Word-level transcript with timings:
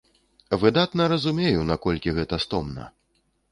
Выдатна 0.63 1.03
разумею, 1.13 1.61
наколькі 1.73 2.17
гэта 2.19 2.43
стомна. 2.47 2.91